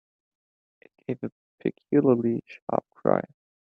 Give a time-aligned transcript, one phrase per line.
[0.81, 3.21] It gave a peculiarly sharp cry.